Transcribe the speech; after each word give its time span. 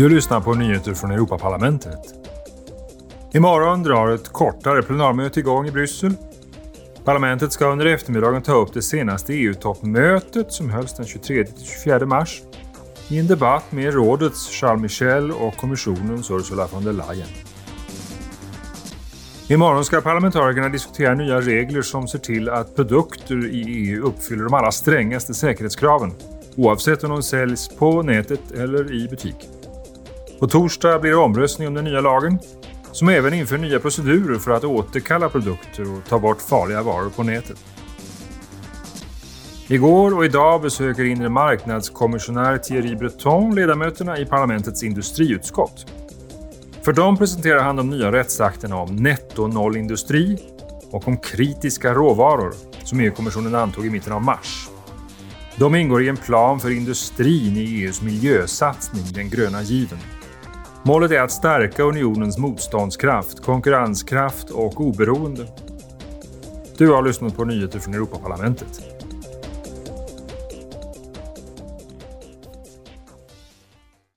Du 0.00 0.08
lyssnar 0.08 0.40
på 0.40 0.54
nyheter 0.54 0.94
från 0.94 1.10
Europaparlamentet. 1.10 1.98
Imorgon 3.34 3.82
drar 3.82 4.08
ett 4.08 4.28
kortare 4.28 4.82
plenarmöte 4.82 5.40
igång 5.40 5.66
i 5.66 5.70
Bryssel. 5.70 6.14
Parlamentet 7.04 7.52
ska 7.52 7.66
under 7.66 7.86
eftermiddagen 7.86 8.42
ta 8.42 8.52
upp 8.52 8.72
det 8.74 8.82
senaste 8.82 9.34
EU-toppmötet 9.34 10.52
som 10.52 10.70
hölls 10.70 10.96
den 10.96 11.06
23-24 11.06 12.04
mars 12.04 12.42
i 13.08 13.18
en 13.18 13.26
debatt 13.26 13.72
med 13.72 13.94
rådets 13.94 14.48
Charles 14.50 14.82
Michel 14.82 15.30
och 15.30 15.56
kommissionens 15.56 16.30
Ursula 16.30 16.68
von 16.72 16.84
der 16.84 16.92
Leyen. 16.92 17.28
Imorgon 19.48 19.84
ska 19.84 20.00
parlamentarikerna 20.00 20.68
diskutera 20.68 21.14
nya 21.14 21.40
regler 21.40 21.82
som 21.82 22.08
ser 22.08 22.18
till 22.18 22.48
att 22.48 22.76
produkter 22.76 23.46
i 23.46 23.62
EU 23.62 24.04
uppfyller 24.04 24.44
de 24.44 24.54
allra 24.54 24.72
strängaste 24.72 25.34
säkerhetskraven 25.34 26.12
oavsett 26.56 27.04
om 27.04 27.10
de 27.10 27.22
säljs 27.22 27.68
på 27.68 28.02
nätet 28.02 28.52
eller 28.52 28.92
i 28.92 29.08
butik. 29.08 29.59
På 30.40 30.48
torsdag 30.48 30.98
blir 30.98 31.10
det 31.10 31.16
omröstning 31.16 31.68
om 31.68 31.74
den 31.74 31.84
nya 31.84 32.00
lagen 32.00 32.38
som 32.92 33.08
även 33.08 33.34
inför 33.34 33.58
nya 33.58 33.80
procedurer 33.80 34.38
för 34.38 34.50
att 34.50 34.64
återkalla 34.64 35.28
produkter 35.28 35.92
och 35.92 36.04
ta 36.08 36.18
bort 36.18 36.40
farliga 36.40 36.82
varor 36.82 37.10
på 37.10 37.22
nätet. 37.22 37.64
Igår 39.68 40.16
och 40.16 40.24
idag 40.24 40.62
besöker 40.62 41.04
inre 41.04 41.28
marknadskommissionär 41.28 42.58
Thierry 42.58 42.96
Breton 42.96 43.54
ledamöterna 43.54 44.18
i 44.18 44.26
parlamentets 44.26 44.82
industriutskott. 44.82 45.86
För 46.82 46.92
dem 46.92 47.16
presenterar 47.16 47.62
han 47.62 47.76
de 47.76 47.90
nya 47.90 48.12
rättsakterna 48.12 48.76
om 48.76 48.96
netto-nollindustri 48.96 50.38
och 50.90 51.08
om 51.08 51.16
kritiska 51.16 51.94
råvaror 51.94 52.54
som 52.84 53.00
EU-kommissionen 53.00 53.54
antog 53.54 53.86
i 53.86 53.90
mitten 53.90 54.12
av 54.12 54.22
mars. 54.22 54.68
De 55.56 55.74
ingår 55.74 56.02
i 56.02 56.08
en 56.08 56.16
plan 56.16 56.60
för 56.60 56.70
industrin 56.70 57.56
i 57.56 57.82
EUs 57.82 58.02
miljösatsning, 58.02 59.04
den 59.14 59.30
gröna 59.30 59.62
given. 59.62 59.98
Målet 60.82 61.10
är 61.10 61.20
att 61.20 61.32
stärka 61.32 61.82
unionens 61.82 62.38
motståndskraft, 62.38 63.40
konkurrenskraft 63.40 64.50
och 64.50 64.80
oberoende. 64.80 65.46
Du 66.78 66.90
har 66.90 67.02
lyssnat 67.02 67.36
på 67.36 67.44
nyheter 67.44 67.78
från 67.78 67.94
Europaparlamentet. 67.94 68.80